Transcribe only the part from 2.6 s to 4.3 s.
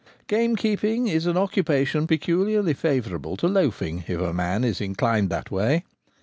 favour able to loafing if